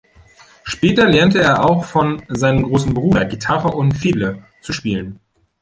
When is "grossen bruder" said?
2.63-3.23